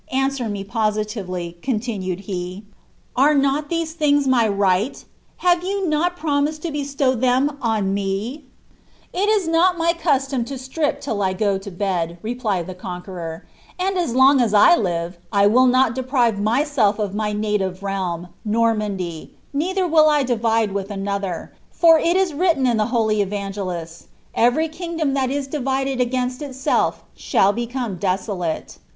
[0.11, 2.63] Answer me positively ^^^ coi\\xcrai^ he,"
[3.15, 5.05] ore nnt these Uiings my right
[5.43, 8.45] i Ilaie you nol promised to buio' them on me
[9.13, 12.65] V ''^ It is Dot my ciuloin to strip till 1 go to bed,'" replied
[12.65, 13.41] the Conqaeror;
[13.79, 18.29] ''and as loitg as 1 live, 1 will not deprive inyseir of my naiivc naJn.
[18.49, 24.05] Iformandy, neither will f divide with another; for it is written in iht holy evnugelists,
[24.05, 24.05] ^
[24.35, 28.77] Evnry kiogilom that is divided against iiselT shdl become draolaie.'